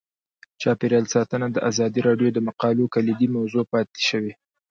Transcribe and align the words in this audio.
چاپیریال 0.61 1.05
ساتنه 1.15 1.47
د 1.51 1.57
ازادي 1.69 1.99
راډیو 2.07 2.29
د 2.33 2.37
مقالو 2.47 2.91
کلیدي 2.95 3.27
موضوع 3.35 3.63
پاتې 3.71 4.01
شوی. 4.09 4.33